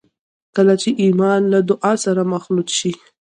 [0.55, 2.91] کله چې ایمان له دعا سره مخلوط شي